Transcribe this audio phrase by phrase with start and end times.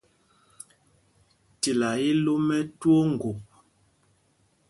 [1.61, 3.39] Tilá í í lō mɛ̄ twóó ŋgop.